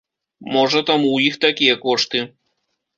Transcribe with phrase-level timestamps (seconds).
[0.55, 2.27] Можа, таму ў іх такія кошты.